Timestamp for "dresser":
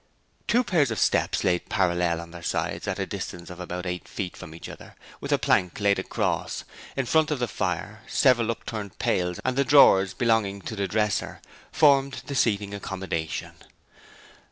10.87-11.39